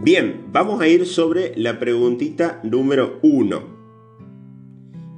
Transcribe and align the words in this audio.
Bien, 0.00 0.46
vamos 0.52 0.80
a 0.80 0.86
ir 0.86 1.06
sobre 1.06 1.54
la 1.56 1.80
preguntita 1.80 2.60
número 2.62 3.18
uno. 3.20 3.62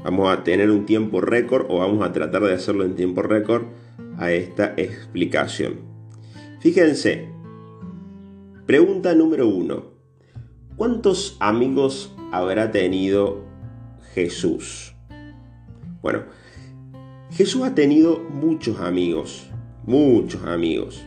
Vamos 0.03 0.33
a 0.33 0.43
tener 0.43 0.71
un 0.71 0.87
tiempo 0.87 1.21
récord 1.21 1.67
o 1.69 1.81
vamos 1.81 2.03
a 2.03 2.13
tratar 2.13 2.43
de 2.43 2.55
hacerlo 2.55 2.85
en 2.85 2.97
tiempo 2.97 3.21
récord 3.21 3.65
a 4.17 4.33
esta 4.33 4.73
explicación. 4.79 5.81
Fíjense, 6.61 7.29
pregunta 8.65 9.15
número 9.15 9.49
uno. 9.49 9.85
¿Cuántos 10.77 11.37
amigos 11.41 12.17
habrá 12.33 12.71
tenido 12.71 13.45
Jesús? 14.15 14.95
Bueno, 16.01 16.25
Jesús 17.33 17.63
ha 17.65 17.75
tenido 17.75 18.19
muchos 18.19 18.81
amigos, 18.81 19.47
muchos 19.85 20.43
amigos. 20.45 21.05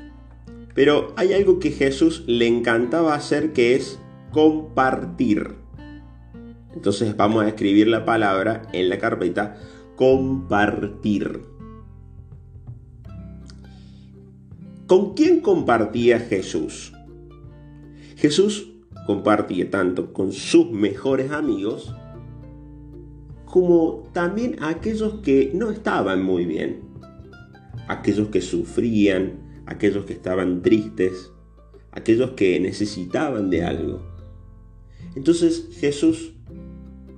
Pero 0.73 1.13
hay 1.15 1.33
algo 1.33 1.59
que 1.59 1.71
Jesús 1.71 2.23
le 2.27 2.47
encantaba 2.47 3.15
hacer 3.15 3.53
que 3.53 3.75
es 3.75 3.99
compartir. 4.31 5.55
Entonces 6.73 7.15
vamos 7.15 7.43
a 7.43 7.47
escribir 7.47 7.87
la 7.87 8.05
palabra 8.05 8.63
en 8.73 8.89
la 8.89 8.97
carpeta 8.97 9.57
compartir. 9.95 11.41
¿Con 14.87 15.13
quién 15.13 15.39
compartía 15.41 16.19
Jesús? 16.19 16.93
Jesús 18.17 18.69
compartía 19.05 19.69
tanto 19.69 20.13
con 20.13 20.31
sus 20.31 20.71
mejores 20.71 21.31
amigos 21.31 21.93
como 23.45 24.03
también 24.13 24.55
a 24.61 24.69
aquellos 24.69 25.21
que 25.21 25.51
no 25.53 25.69
estaban 25.69 26.23
muy 26.23 26.45
bien, 26.45 26.81
aquellos 27.87 28.29
que 28.29 28.41
sufrían, 28.41 29.42
aquellos 29.65 30.05
que 30.05 30.13
estaban 30.13 30.61
tristes, 30.61 31.31
aquellos 31.91 32.31
que 32.31 32.59
necesitaban 32.59 33.49
de 33.49 33.63
algo. 33.63 34.01
Entonces 35.15 35.69
Jesús 35.79 36.33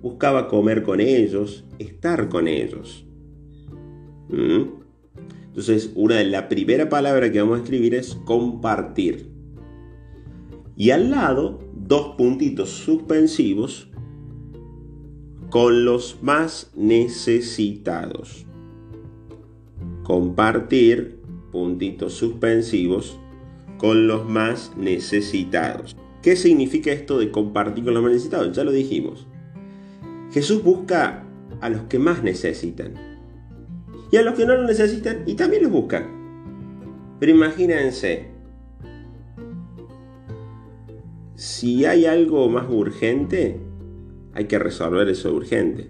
buscaba 0.01 0.47
comer 0.47 0.83
con 0.83 0.99
ellos, 0.99 1.65
estar 1.79 2.29
con 2.29 2.47
ellos. 2.47 3.05
¿Mm? 4.29 4.85
Entonces, 5.47 5.91
una 5.95 6.15
de 6.15 6.25
la 6.25 6.49
primera 6.49 6.89
palabra 6.89 7.31
que 7.31 7.39
vamos 7.39 7.59
a 7.59 7.63
escribir 7.63 7.95
es 7.95 8.15
compartir. 8.25 9.29
Y 10.75 10.89
al 10.89 11.11
lado, 11.11 11.59
dos 11.73 12.15
puntitos 12.17 12.71
suspensivos 12.71 13.89
con 15.49 15.85
los 15.85 16.21
más 16.21 16.71
necesitados. 16.75 18.45
Compartir 20.03 21.14
puntitos 21.55 22.11
suspensivos 22.15 23.17
con 23.77 24.07
los 24.07 24.27
más 24.27 24.73
necesitados. 24.75 25.95
¿Qué 26.21 26.35
significa 26.35 26.91
esto 26.91 27.17
de 27.17 27.31
compartir 27.31 27.85
con 27.85 27.93
los 27.93 28.03
más 28.03 28.11
necesitados? 28.11 28.53
Ya 28.53 28.65
lo 28.65 28.73
dijimos. 28.73 29.25
Jesús 30.33 30.61
busca 30.61 31.23
a 31.61 31.69
los 31.69 31.83
que 31.83 31.97
más 31.97 32.23
necesitan. 32.23 32.95
Y 34.11 34.17
a 34.17 34.23
los 34.23 34.33
que 34.33 34.45
no 34.45 34.57
lo 34.57 34.63
necesitan 34.67 35.23
y 35.25 35.35
también 35.35 35.63
los 35.63 35.71
buscan. 35.71 37.15
Pero 37.21 37.31
imagínense, 37.31 38.31
si 41.35 41.85
hay 41.85 42.05
algo 42.05 42.49
más 42.49 42.65
urgente, 42.69 43.61
hay 44.33 44.43
que 44.43 44.59
resolver 44.59 45.07
eso 45.07 45.33
urgente. 45.33 45.89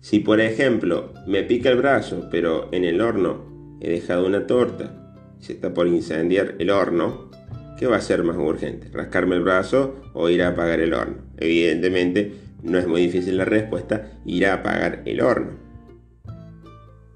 Si 0.00 0.18
por 0.18 0.38
ejemplo 0.42 1.14
me 1.26 1.44
pica 1.44 1.70
el 1.70 1.78
brazo, 1.78 2.28
pero 2.30 2.68
en 2.72 2.84
el 2.84 3.00
horno 3.00 3.51
he 3.82 3.90
dejado 3.90 4.24
una 4.24 4.46
torta, 4.46 5.16
se 5.40 5.54
está 5.54 5.74
por 5.74 5.88
incendiar 5.88 6.54
el 6.60 6.70
horno, 6.70 7.30
¿qué 7.76 7.88
va 7.88 7.96
a 7.96 8.00
ser 8.00 8.22
más 8.22 8.36
urgente? 8.36 8.88
¿Rascarme 8.92 9.34
el 9.34 9.42
brazo 9.42 9.96
o 10.12 10.28
ir 10.28 10.42
a 10.42 10.50
apagar 10.50 10.78
el 10.78 10.94
horno? 10.94 11.16
Evidentemente, 11.36 12.32
no 12.62 12.78
es 12.78 12.86
muy 12.86 13.02
difícil 13.02 13.36
la 13.36 13.44
respuesta, 13.44 14.20
ir 14.24 14.46
a 14.46 14.54
apagar 14.54 15.02
el 15.04 15.20
horno. 15.20 15.58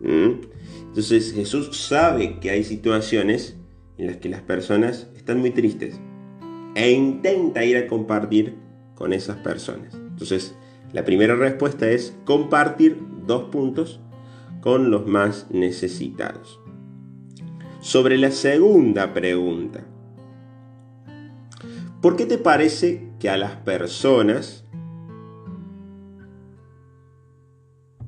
¿Mm? 0.01 0.41
Entonces 0.89 1.33
Jesús 1.33 1.77
sabe 1.77 2.41
que 2.41 2.51
hay 2.51 2.65
situaciones 2.65 3.57
en 3.97 4.09
las 4.09 4.17
que 4.17 4.29
las 4.29 4.41
personas 4.41 5.09
están 5.17 5.39
muy 5.39 5.51
tristes 5.51 6.01
e 6.75 6.91
intenta 6.91 7.65
ir 7.65 7.77
a 7.77 7.87
compartir 7.87 8.57
con 8.97 9.13
esas 9.13 9.37
personas. 9.37 9.95
Entonces, 9.95 10.55
la 10.93 11.05
primera 11.05 11.37
respuesta 11.37 11.89
es 11.89 12.17
compartir 12.25 12.99
dos 13.25 13.51
puntos 13.51 14.01
con 14.67 14.91
los 14.91 15.07
más 15.07 15.47
necesitados. 15.53 16.59
Sobre 17.79 18.19
la 18.19 18.33
segunda 18.33 19.15
pregunta, 19.15 19.87
¿por 22.03 22.17
qué 22.17 22.27
te 22.27 22.37
parece 22.37 23.13
que 23.21 23.31
a 23.31 23.37
las 23.37 23.53
personas 23.59 24.65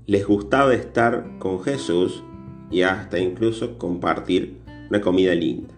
les 0.06 0.26
gustaba 0.26 0.74
estar 0.74 1.38
con 1.38 1.60
Jesús 1.62 2.24
y 2.72 2.82
hasta 2.82 3.20
incluso 3.20 3.78
compartir 3.78 4.60
una 4.90 5.00
comida 5.00 5.36
linda? 5.36 5.72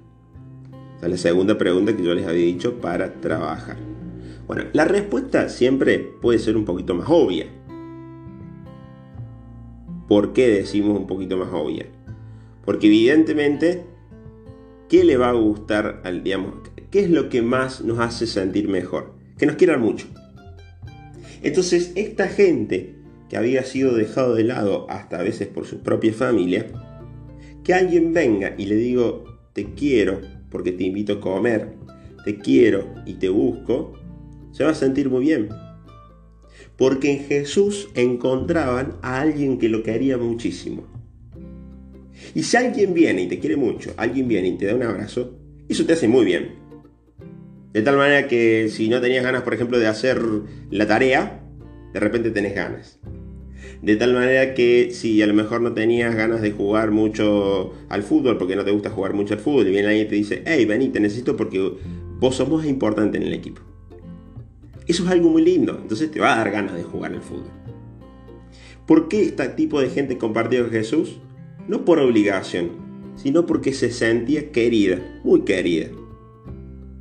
La 1.03 1.19
segunda 1.19 1.59
pregunta 1.59 1.95
que 1.95 2.03
yo 2.03 2.15
les 2.15 2.27
había 2.27 2.47
dicho 2.47 2.81
para 2.81 3.21
trabajar. 3.21 3.77
Bueno, 4.47 4.65
la 4.73 4.87
respuesta 4.87 5.51
siempre 5.51 5.99
puede 5.99 6.39
ser 6.39 6.57
un 6.57 6.65
poquito 6.65 6.95
más 6.95 7.11
obvia. 7.11 7.60
¿Por 10.11 10.33
qué 10.33 10.49
decimos 10.49 10.99
un 10.99 11.07
poquito 11.07 11.37
más 11.37 11.51
obvia? 11.53 11.87
Porque 12.65 12.89
evidentemente, 12.89 13.85
¿qué 14.89 15.05
le 15.05 15.17
va 15.17 15.29
a 15.29 15.35
gustar 15.35 16.01
al, 16.03 16.25
digamos, 16.25 16.69
qué 16.91 16.99
es 16.99 17.11
lo 17.11 17.29
que 17.29 17.43
más 17.43 17.85
nos 17.85 18.01
hace 18.01 18.27
sentir 18.27 18.67
mejor? 18.67 19.15
Que 19.39 19.47
nos 19.47 19.55
quieran 19.55 19.81
mucho. 19.81 20.09
Entonces, 21.45 21.93
esta 21.95 22.27
gente 22.27 22.97
que 23.29 23.37
había 23.37 23.63
sido 23.63 23.95
dejado 23.95 24.35
de 24.35 24.43
lado 24.43 24.91
hasta 24.91 25.21
a 25.21 25.23
veces 25.23 25.47
por 25.47 25.65
su 25.65 25.79
propia 25.79 26.13
familia, 26.13 26.67
que 27.63 27.73
alguien 27.73 28.13
venga 28.13 28.57
y 28.59 28.67
le 28.67 28.75
digo, 28.75 29.23
te 29.53 29.75
quiero 29.75 30.23
porque 30.51 30.73
te 30.73 30.83
invito 30.83 31.13
a 31.13 31.21
comer, 31.21 31.77
te 32.25 32.37
quiero 32.37 32.97
y 33.07 33.15
te 33.15 33.29
busco, 33.29 33.93
se 34.51 34.65
va 34.65 34.71
a 34.71 34.75
sentir 34.75 35.09
muy 35.09 35.23
bien 35.23 35.51
porque 36.81 37.13
en 37.13 37.25
Jesús 37.25 37.91
encontraban 37.95 38.95
a 39.03 39.21
alguien 39.21 39.59
que 39.59 39.69
lo 39.69 39.83
quería 39.83 40.17
muchísimo. 40.17 40.85
Y 42.35 42.43
si 42.43 42.57
alguien 42.57 42.95
viene 42.95 43.25
y 43.25 43.29
te 43.29 43.39
quiere 43.39 43.57
mucho, 43.57 43.93
alguien 43.99 44.29
viene 44.29 44.49
y 44.49 44.57
te 44.57 44.65
da 44.65 44.77
un 44.77 44.85
abrazo, 44.85 45.37
eso 45.69 45.85
te 45.85 45.93
hace 45.93 46.09
muy 46.09 46.25
bien. 46.25 46.53
De 47.75 47.83
tal 47.83 47.99
manera 47.99 48.27
que 48.29 48.71
si 48.71 48.89
no 48.89 48.99
tenías 49.03 49.23
ganas, 49.23 49.43
por 49.43 49.53
ejemplo, 49.53 49.79
de 49.79 49.89
hacer 49.89 50.23
la 50.71 50.87
tarea, 50.87 51.43
de 51.93 52.01
repente 52.01 52.31
tenés 52.31 52.55
ganas. 52.55 52.99
De 53.83 53.97
tal 53.97 54.15
manera 54.15 54.55
que 54.55 54.91
si 54.91 55.21
a 55.21 55.27
lo 55.27 55.35
mejor 55.35 55.61
no 55.61 55.75
tenías 55.75 56.15
ganas 56.15 56.41
de 56.41 56.53
jugar 56.53 56.93
mucho 56.93 57.75
al 57.91 58.03
fútbol, 58.03 58.39
porque 58.39 58.57
no 58.57 58.65
te 58.65 58.71
gusta 58.71 58.89
jugar 58.89 59.13
mucho 59.13 59.35
al 59.35 59.41
fútbol, 59.41 59.69
y 59.69 59.71
viene 59.71 59.89
alguien 59.89 60.07
y 60.07 60.09
te 60.09 60.15
dice, 60.15 60.43
hey, 60.47 60.65
vení, 60.65 60.89
te 60.89 61.01
necesito 61.01 61.37
porque 61.37 61.75
vos 62.21 62.37
sos 62.37 62.49
más 62.49 62.65
importante 62.65 63.19
en 63.19 63.25
el 63.25 63.35
equipo. 63.35 63.61
Eso 64.91 65.05
es 65.05 65.11
algo 65.11 65.31
muy 65.31 65.45
lindo, 65.45 65.79
entonces 65.81 66.11
te 66.11 66.19
va 66.19 66.33
a 66.33 66.39
dar 66.39 66.51
ganas 66.51 66.75
de 66.75 66.83
jugar 66.83 67.13
al 67.13 67.23
fútbol. 67.23 67.53
¿Por 68.89 69.07
qué 69.07 69.23
este 69.23 69.49
tipo 69.51 69.81
de 69.81 69.89
gente 69.89 70.19
compartió 70.19 70.63
con 70.63 70.73
Jesús? 70.73 71.21
No 71.69 71.85
por 71.85 72.01
obligación, 72.01 72.71
sino 73.15 73.47
porque 73.47 73.73
se 73.73 73.93
sentía 73.93 74.51
querida, 74.51 74.99
muy 75.23 75.43
querida. 75.43 75.87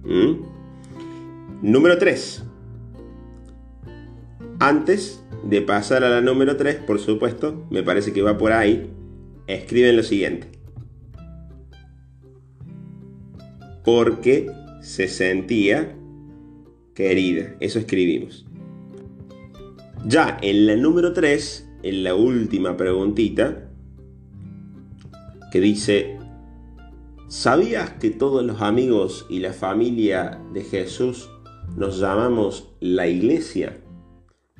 ¿Mm? 0.04 0.44
Número 1.64 1.98
3. 1.98 2.44
Antes 4.60 5.24
de 5.44 5.64
pasar 5.64 6.04
a 6.04 6.12
la 6.12 6.22
número 6.22 6.58
3, 6.58 6.76
por 6.76 7.00
supuesto, 7.00 7.66
me 7.72 7.82
parece 7.82 8.14
que 8.14 8.22
va 8.22 8.38
por 8.38 8.52
ahí, 8.52 8.88
escriben 9.48 9.98
lo 9.98 10.04
siguiente. 10.04 10.48
Porque 13.84 14.46
se 14.84 15.08
sentía 15.08 15.96
querida. 17.00 17.56
Eso 17.62 17.80
escribimos. 17.80 18.46
Ya 20.06 20.38
en 20.42 20.68
la 20.68 20.76
número 20.76 21.14
3, 21.14 21.70
en 21.84 22.04
la 22.04 22.14
última 22.14 22.76
preguntita, 22.76 23.70
que 25.50 25.62
dice, 25.62 26.18
¿sabías 27.30 27.92
que 27.92 28.10
todos 28.10 28.44
los 28.44 28.62
amigos 28.62 29.26
y 29.30 29.40
la 29.40 29.54
familia 29.54 30.42
de 30.54 30.62
Jesús 30.62 31.30
nos 31.78 32.02
llamamos 32.02 32.70
la 32.82 33.08
iglesia? 33.08 33.78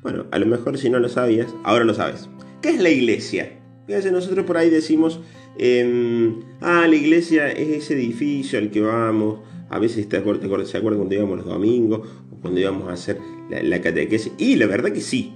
Bueno, 0.02 0.24
a 0.30 0.38
lo 0.38 0.46
mejor 0.46 0.78
si 0.78 0.88
no 0.88 0.98
lo 0.98 1.10
sabías, 1.10 1.54
ahora 1.62 1.84
lo 1.84 1.92
sabes. 1.92 2.30
¿Qué 2.62 2.70
es 2.70 2.80
la 2.80 2.88
iglesia? 2.88 3.60
Fíjense, 3.86 4.10
nosotros 4.10 4.46
por 4.46 4.56
ahí 4.56 4.70
decimos, 4.70 5.20
em, 5.58 6.40
ah, 6.62 6.86
la 6.88 6.96
iglesia 6.96 7.50
es 7.50 7.68
ese 7.68 7.94
edificio 7.94 8.58
al 8.58 8.70
que 8.70 8.80
vamos, 8.80 9.40
a 9.68 9.78
veces 9.78 10.08
te 10.08 10.16
acuerdas, 10.16 10.68
se 10.68 10.78
acuerdan 10.78 11.00
cuando 11.00 11.14
íbamos 11.14 11.36
los 11.36 11.46
domingos 11.46 12.08
cuando 12.40 12.60
íbamos 12.60 12.88
a 12.88 12.92
hacer 12.92 13.18
la, 13.48 13.62
la 13.62 13.80
catequesis. 13.80 14.32
Y 14.38 14.56
la 14.56 14.66
verdad 14.66 14.92
que 14.92 15.00
sí. 15.00 15.34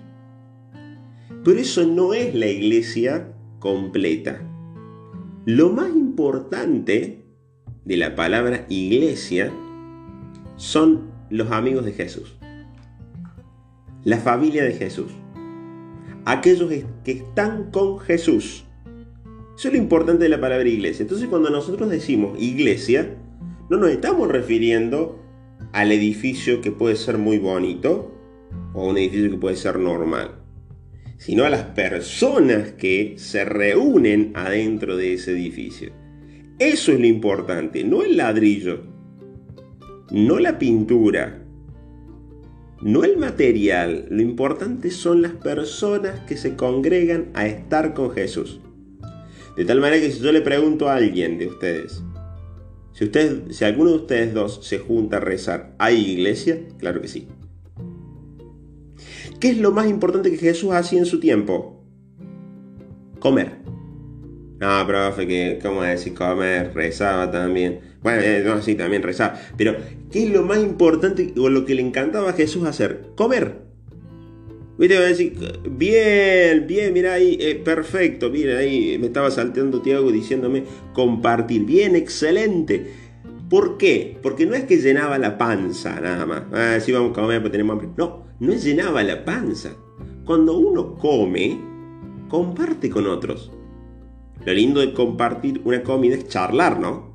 Pero 1.45 1.59
eso 1.59 1.87
no 1.87 2.15
es 2.15 2.35
la 2.35 2.47
iglesia 2.47 3.33
completa. 3.59 4.41
Lo 5.45 5.71
más 5.71 5.91
importante 5.91 7.25
de 7.85 7.97
la 7.97 8.15
palabra 8.15 8.65
iglesia 8.69 9.53
son 10.57 11.11
los 11.31 11.51
amigos 11.51 11.85
de 11.85 11.93
Jesús. 11.93 12.37
La 14.05 14.19
familia 14.19 14.65
de 14.65 14.73
Jesús. 14.73 15.13
Aquellos 16.25 16.73
que 17.05 17.13
están 17.13 17.71
con 17.71 17.99
Jesús. 17.99 18.65
Eso 19.57 19.69
es 19.69 19.75
lo 19.75 19.79
importante 19.79 20.25
de 20.25 20.31
la 20.31 20.41
palabra 20.41 20.69
iglesia. 20.69 21.03
Entonces 21.03 21.29
cuando 21.29 21.51
nosotros 21.51 21.91
decimos 21.91 22.41
iglesia, 22.41 23.17
no 23.71 23.77
nos 23.77 23.91
estamos 23.91 24.29
refiriendo 24.29 25.24
al 25.75 25.91
edificio 25.91 26.61
que 26.61 26.71
puede 26.71 26.95
ser 26.95 27.19
muy 27.19 27.39
bonito 27.39 28.15
o 28.75 28.89
un 28.89 28.97
edificio 28.97 29.29
que 29.29 29.39
puede 29.39 29.57
ser 29.57 29.81
normal, 29.81 30.37
sino 31.19 31.45
a 31.45 31.51
las 31.51 31.65
personas 31.65 32.73
que 32.73 33.15
se 33.19 33.45
reúnen 33.45 34.31
adentro 34.37 34.97
de 34.97 35.15
ese 35.15 35.33
edificio. 35.33 35.91
Eso 36.61 36.93
es 36.93 37.01
lo 37.01 37.07
importante, 37.07 37.83
no 37.83 38.05
el 38.05 38.17
ladrillo, 38.17 38.85
no 40.13 40.39
la 40.39 40.61
pintura, 40.61 41.43
no 42.81 43.03
el 43.03 43.17
material. 43.17 44.07
Lo 44.11 44.23
importante 44.23 44.93
son 44.93 45.23
las 45.23 45.33
personas 45.33 46.21
que 46.21 46.37
se 46.37 46.55
congregan 46.55 47.31
a 47.35 47.49
estar 47.49 47.95
con 47.95 48.13
Jesús. 48.13 48.61
De 49.57 49.65
tal 49.65 49.81
manera 49.81 50.01
que 50.01 50.13
si 50.13 50.21
yo 50.21 50.31
le 50.31 50.41
pregunto 50.41 50.89
a 50.89 50.95
alguien 50.95 51.37
de 51.37 51.49
ustedes, 51.49 52.05
si, 52.95 53.05
usted, 53.05 53.51
si 53.51 53.65
alguno 53.65 53.91
de 53.91 53.97
ustedes 53.97 54.33
dos 54.33 54.61
se 54.63 54.79
junta 54.79 55.17
a 55.17 55.21
rezar, 55.21 55.75
¿hay 55.79 55.97
iglesia? 55.97 56.61
Claro 56.79 57.03
que 57.03 57.09
sí. 57.09 57.27
¿Qué 59.41 59.51
es 59.51 59.59
lo 59.59 59.73
más 59.73 59.89
importante 59.89 60.31
que 60.31 60.39
Jesús 60.39 60.73
hacía 60.73 61.01
en 61.01 61.07
su 61.07 61.19
tiempo? 61.19 61.85
Comer. 63.19 63.57
No, 64.61 64.87
profe, 64.87 65.27
que, 65.27 65.59
¿cómo 65.61 65.83
decir 65.83 66.15
comer? 66.15 66.73
Rezaba 66.73 67.31
también. 67.31 67.81
Bueno, 68.01 68.23
eh, 68.23 68.43
no, 68.47 68.63
sí, 68.63 68.77
también 68.77 69.03
rezaba. 69.03 69.41
Pero, 69.57 69.75
¿qué 70.13 70.25
es 70.25 70.31
lo 70.31 70.45
más 70.45 70.59
importante 70.63 71.35
o 71.37 71.49
lo 71.49 71.67
que 71.67 71.75
le 71.75 71.83
encantaba 71.83 72.31
a 72.31 72.35
Jesús 72.35 72.65
hacer? 72.65 73.07
Comer. 73.17 73.64
¿Viste? 74.77 74.97
A 74.97 75.01
decir, 75.03 75.35
bien, 75.71 76.67
bien, 76.67 76.93
mira 76.93 77.15
ahí, 77.15 77.37
eh, 77.41 77.55
perfecto, 77.55 78.29
mira 78.31 78.59
ahí, 78.59 78.99
me 78.99 79.07
estaba 79.07 79.31
salteando 79.31 79.81
Tiago 79.81 80.11
diciéndome 80.11 80.65
compartir, 80.93 81.65
bien, 81.65 81.95
excelente. 81.95 83.05
¿Por 83.49 83.77
qué? 83.77 84.19
Porque 84.21 84.47
no 84.47 84.55
es 84.55 84.65
que 84.65 84.79
llenaba 84.79 85.19
la 85.19 85.39
panza 85.39 86.01
nada 86.01 86.27
más. 86.27 86.43
Ah, 86.53 86.81
sí, 86.81 86.91
vamos 86.91 87.11
a 87.13 87.21
comer 87.21 87.41
porque 87.41 87.53
tenemos 87.53 87.75
hambre. 87.75 87.89
No, 87.97 88.25
no 88.41 88.53
llenaba 88.53 89.03
la 89.05 89.25
panza. 89.25 89.77
Cuando 90.25 90.57
uno 90.57 90.95
come, 90.97 91.61
comparte 92.29 92.91
con 92.91 93.07
otros. 93.07 93.53
Lo 94.45 94.53
lindo 94.53 94.81
de 94.81 94.93
compartir 94.93 95.61
una 95.65 95.83
comida 95.83 96.17
es 96.17 96.27
charlar, 96.27 96.81
¿no? 96.81 97.15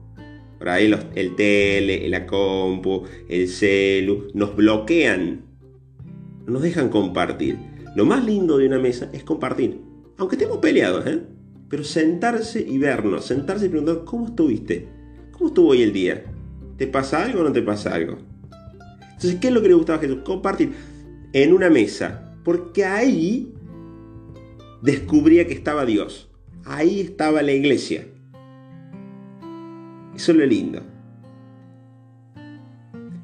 Por 0.59 0.69
ahí 0.69 0.93
el 1.15 1.35
tele, 1.35 2.07
la 2.07 2.25
compu, 2.25 3.03
el 3.27 3.47
celu, 3.47 4.27
nos 4.33 4.55
bloquean 4.55 5.48
nos 6.49 6.61
dejan 6.61 6.89
compartir. 6.89 7.57
Lo 7.95 8.05
más 8.05 8.23
lindo 8.23 8.57
de 8.57 8.67
una 8.67 8.79
mesa 8.79 9.09
es 9.13 9.23
compartir. 9.23 9.81
Aunque 10.17 10.35
estemos 10.35 10.57
peleados, 10.57 11.05
¿eh? 11.07 11.23
Pero 11.69 11.83
sentarse 11.83 12.61
y 12.61 12.77
vernos, 12.77 13.25
sentarse 13.25 13.67
y 13.67 13.69
preguntar, 13.69 14.03
¿cómo 14.05 14.27
estuviste? 14.27 14.87
¿Cómo 15.31 15.47
estuvo 15.47 15.69
hoy 15.69 15.81
el 15.81 15.93
día? 15.93 16.23
¿Te 16.77 16.87
pasa 16.87 17.23
algo 17.23 17.41
o 17.41 17.43
no 17.43 17.51
te 17.51 17.61
pasa 17.61 17.93
algo? 17.93 18.17
Entonces, 19.01 19.35
¿qué 19.35 19.47
es 19.49 19.53
lo 19.53 19.61
que 19.61 19.67
le 19.67 19.73
gustaba 19.73 19.99
a 19.99 20.01
Jesús? 20.01 20.19
Compartir 20.25 20.71
en 21.33 21.53
una 21.53 21.69
mesa. 21.69 22.35
Porque 22.43 22.85
ahí 22.85 23.53
descubría 24.81 25.45
que 25.45 25.53
estaba 25.53 25.85
Dios. 25.85 26.29
Ahí 26.65 27.01
estaba 27.01 27.41
la 27.41 27.51
iglesia. 27.51 28.07
Eso 30.15 30.31
es 30.31 30.37
lo 30.37 30.45
lindo. 30.45 30.81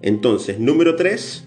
Entonces, 0.01 0.59
número 0.59 0.95
3, 0.95 1.44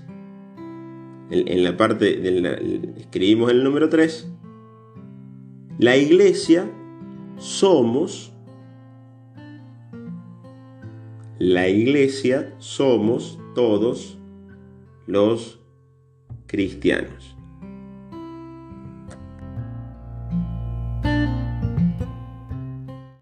en, 1.31 1.65
la 1.65 1.77
parte, 1.77 2.17
de 2.17 2.93
escribimos 2.99 3.51
el 3.51 3.63
número 3.63 3.89
3, 3.89 4.31
la 5.79 5.97
iglesia 5.97 6.71
somos, 7.37 8.33
la 11.39 11.69
iglesia 11.69 12.55
somos 12.59 13.39
todos 13.55 14.19
los 15.07 15.61
cristianos. 16.47 17.38